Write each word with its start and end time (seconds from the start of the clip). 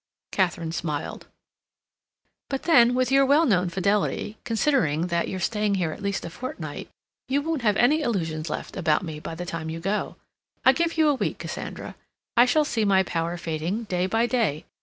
Katharine 0.31 0.71
smiled. 0.71 1.27
"But 2.49 2.63
then, 2.63 2.95
with 2.95 3.11
your 3.11 3.23
well 3.23 3.45
known 3.45 3.69
fidelity, 3.69 4.39
considering 4.43 5.05
that 5.13 5.27
you're 5.27 5.39
staying 5.39 5.75
here 5.75 5.91
at 5.91 6.01
least 6.01 6.25
a 6.25 6.31
fortnight, 6.31 6.89
you 7.29 7.39
won't 7.43 7.61
have 7.61 7.77
any 7.77 8.01
illusions 8.01 8.49
left 8.49 8.75
about 8.75 9.03
me 9.03 9.19
by 9.19 9.35
the 9.35 9.45
time 9.45 9.69
you 9.69 9.79
go. 9.79 10.15
I 10.65 10.71
give 10.73 10.97
you 10.97 11.07
a 11.07 11.13
week, 11.13 11.37
Cassandra. 11.37 11.93
I 12.35 12.47
shall 12.47 12.65
see 12.65 12.83
my 12.83 13.03
power 13.03 13.37
fading 13.37 13.83
day 13.83 14.07
by 14.07 14.25
day. 14.25 14.65